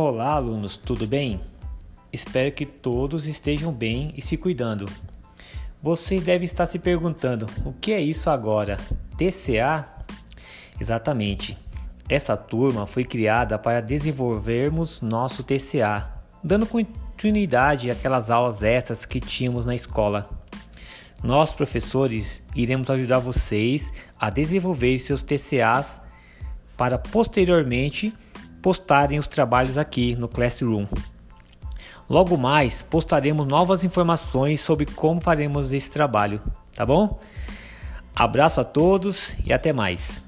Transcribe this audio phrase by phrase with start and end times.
[0.00, 1.40] Olá, alunos, tudo bem?
[2.12, 4.88] Espero que todos estejam bem e se cuidando.
[5.82, 8.76] Você deve estar se perguntando: o que é isso agora?
[9.16, 9.88] TCA?
[10.80, 11.58] Exatamente.
[12.08, 16.08] Essa turma foi criada para desenvolvermos nosso TCA,
[16.44, 20.30] dando continuidade àquelas aulas extras que tínhamos na escola.
[21.24, 26.00] Nós, professores, iremos ajudar vocês a desenvolver seus TCAs
[26.76, 28.14] para posteriormente
[28.62, 30.86] postarem os trabalhos aqui no Classroom.
[32.08, 36.40] Logo mais postaremos novas informações sobre como faremos esse trabalho,
[36.74, 37.18] tá bom?
[38.14, 40.27] Abraço a todos e até mais.